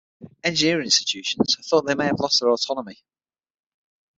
Engineering 0.43 0.85
institutions 0.85 1.57
thought 1.69 1.85
they 1.85 1.93
may 1.93 2.07
have 2.07 2.19
lost 2.19 2.39
their 2.39 2.49
autonomy. 2.49 3.03